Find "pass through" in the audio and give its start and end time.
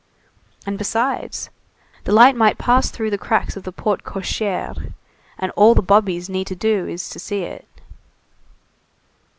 2.57-3.11